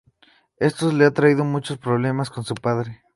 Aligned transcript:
Esto 0.57 0.91
le 0.91 1.05
ha 1.05 1.11
traído 1.13 1.45
muchos 1.45 1.77
problemas 1.77 2.31
con 2.31 2.43
su 2.43 2.55
padre. 2.55 3.03